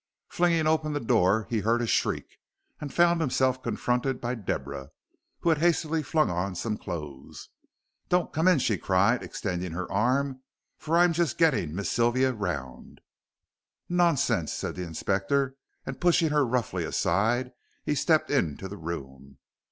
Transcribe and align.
Flinging 0.29 0.65
open 0.65 0.93
the 0.93 0.99
door 0.99 1.45
he 1.51 1.59
heard 1.59 1.79
a 1.79 1.85
shriek, 1.85 2.39
and 2.79 2.91
found 2.91 3.21
himself 3.21 3.61
confronted 3.61 4.19
by 4.19 4.33
Deborah, 4.33 4.89
who 5.41 5.49
had 5.49 5.59
hastily 5.59 6.01
flung 6.01 6.27
on 6.27 6.55
some 6.55 6.75
clothes. 6.75 7.49
"Don't 8.09 8.33
come 8.33 8.47
in," 8.47 8.57
she 8.57 8.79
cried, 8.79 9.21
extending 9.21 9.73
her 9.73 9.85
arm, 9.91 10.41
"for 10.79 10.97
I'm 10.97 11.13
just 11.13 11.37
getting 11.37 11.75
Miss 11.75 11.91
Sylvia 11.91 12.33
round." 12.33 13.01
"Nonsense," 13.89 14.51
said 14.51 14.73
the 14.75 14.85
Inspector, 14.87 15.53
and 15.85 16.01
pushing 16.01 16.29
her 16.29 16.47
roughly 16.47 16.83
aside 16.83 17.51
he 17.85 17.93
stepped 17.93 18.31
into 18.31 18.67
the 18.67 18.77
room. 18.77 19.37